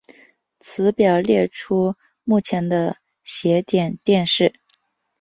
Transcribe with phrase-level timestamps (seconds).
[0.59, 1.93] 此表列出
[2.23, 4.51] 目前的邪典电影。